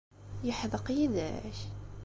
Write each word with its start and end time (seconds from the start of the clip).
Yeḥdeq 0.45 0.85
yid-k? 0.95 1.59